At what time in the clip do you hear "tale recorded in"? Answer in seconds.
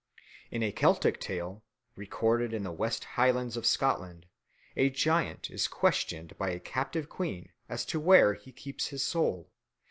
1.19-2.63